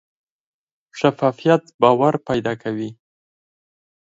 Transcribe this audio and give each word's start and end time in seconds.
شفافیت 0.99 1.61
باور 1.81 2.13
پیدا 2.27 2.53
کوي 2.63 2.89